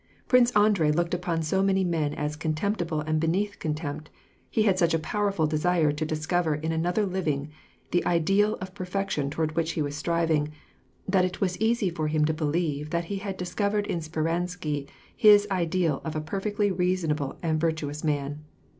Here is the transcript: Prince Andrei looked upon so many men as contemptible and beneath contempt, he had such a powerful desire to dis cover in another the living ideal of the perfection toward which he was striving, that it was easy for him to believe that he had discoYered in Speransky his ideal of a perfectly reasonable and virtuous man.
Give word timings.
Prince 0.27 0.49
Andrei 0.55 0.89
looked 0.91 1.13
upon 1.13 1.43
so 1.43 1.61
many 1.61 1.83
men 1.83 2.15
as 2.15 2.35
contemptible 2.35 3.01
and 3.01 3.19
beneath 3.19 3.59
contempt, 3.59 4.09
he 4.49 4.63
had 4.63 4.79
such 4.79 4.95
a 4.95 5.05
powerful 5.05 5.45
desire 5.45 5.91
to 5.91 6.03
dis 6.07 6.25
cover 6.25 6.55
in 6.55 6.71
another 6.71 7.05
the 7.05 7.11
living 7.11 7.51
ideal 8.03 8.55
of 8.61 8.69
the 8.69 8.73
perfection 8.73 9.29
toward 9.29 9.55
which 9.55 9.73
he 9.73 9.81
was 9.83 9.95
striving, 9.95 10.51
that 11.07 11.23
it 11.23 11.39
was 11.39 11.55
easy 11.61 11.91
for 11.91 12.07
him 12.07 12.25
to 12.25 12.33
believe 12.33 12.89
that 12.89 13.05
he 13.13 13.17
had 13.17 13.37
discoYered 13.37 13.85
in 13.85 13.99
Speransky 13.99 14.87
his 15.15 15.45
ideal 15.51 16.01
of 16.03 16.15
a 16.15 16.19
perfectly 16.21 16.71
reasonable 16.71 17.37
and 17.43 17.59
virtuous 17.61 18.03
man. 18.03 18.43